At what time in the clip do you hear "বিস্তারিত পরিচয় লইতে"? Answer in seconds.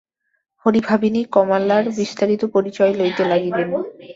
1.97-3.23